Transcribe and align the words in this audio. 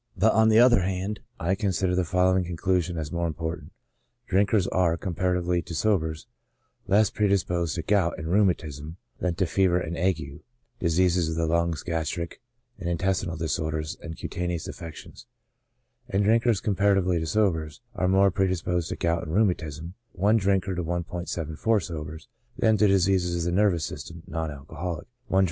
but 0.17 0.33
on 0.33 0.49
the 0.49 0.57
other 0.57 0.81
hand, 0.81 1.19
I 1.39 1.53
consider 1.53 1.95
the 1.95 2.03
following 2.03 2.43
conclusion 2.43 2.97
as 2.97 3.11
more 3.11 3.27
important: 3.27 3.71
drinkers 4.25 4.65
are, 4.69 4.97
comparatively 4.97 5.61
to 5.61 5.75
sobers, 5.75 6.25
less 6.87 7.11
predisposed 7.11 7.75
to 7.75 7.83
gout 7.83 8.17
and 8.17 8.25
rheumatism 8.27 8.97
than 9.19 9.35
to 9.35 9.45
fever 9.45 9.79
and 9.79 9.95
ague, 9.95 10.41
diseases 10.79 11.29
of 11.29 11.35
the 11.35 11.45
lungs, 11.45 11.83
gastric 11.83 12.41
and 12.79 12.89
intestinal 12.89 13.37
disorders, 13.37 13.95
and 14.01 14.17
cutaneous 14.17 14.67
affec 14.67 14.95
tions; 14.95 15.27
and 16.09 16.23
drinkers, 16.23 16.61
comparatively 16.61 17.19
to 17.19 17.27
sobers, 17.27 17.79
are 17.93 18.07
more 18.07 18.31
pre 18.31 18.47
disposed 18.47 18.89
to 18.89 18.95
gout 18.95 19.21
and 19.21 19.35
rheumatism 19.35 19.93
(i 20.19 20.31
D. 20.33 20.39
to 20.61 20.81
1 20.81 21.25
74 21.27 21.77
S.) 21.77 22.27
than 22.57 22.75
to 22.77 22.87
dis 22.87 23.07
eases 23.07 23.45
of 23.45 23.51
the 23.51 23.55
nervous 23.55 23.85
system— 23.85 24.23
non 24.27 24.49
alcoholic 24.49 25.07
(i 25.29 25.39
D. 25.39 25.39